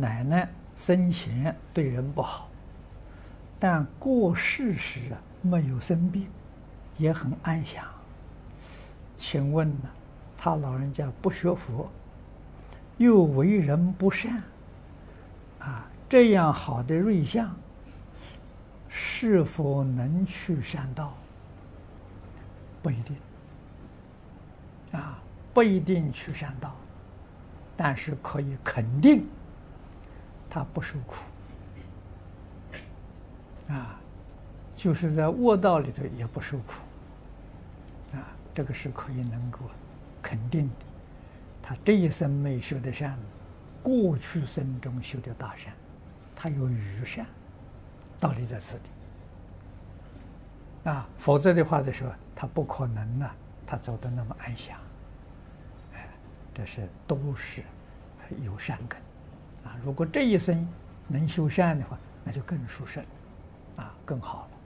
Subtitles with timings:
[0.00, 2.48] 奶奶生前对人不好，
[3.58, 6.26] 但过世时啊没有生病，
[6.96, 7.84] 也很安详。
[9.14, 9.90] 请问呢，
[10.38, 11.90] 他老人家不学佛，
[12.96, 14.42] 又为人不善，
[15.58, 17.54] 啊，这样好的瑞相，
[18.88, 21.12] 是否能去善道？
[22.82, 23.16] 不一定，
[24.92, 25.18] 啊，
[25.52, 26.74] 不一定去善道，
[27.76, 29.26] 但是可以肯定。
[30.50, 31.14] 他不受苦，
[33.72, 34.00] 啊，
[34.74, 36.82] 就是在卧道里头也不受苦，
[38.12, 38.18] 啊，
[38.52, 39.60] 这个是可以能够
[40.20, 40.74] 肯定的。
[41.62, 43.16] 他这一生没修的善，
[43.80, 45.72] 过去生中修的大善，
[46.34, 47.24] 他有余善，
[48.18, 48.80] 道理在此地。
[50.90, 53.30] 啊，否则的话的时候，他不可能呢，
[53.64, 54.76] 他走得那么安详。
[55.94, 56.08] 哎，
[56.52, 57.62] 这是都是
[58.42, 59.00] 有善根。
[59.64, 60.66] 啊，如果这一生
[61.08, 63.04] 能修善的话，那就更殊胜，
[63.76, 64.59] 啊，更好了。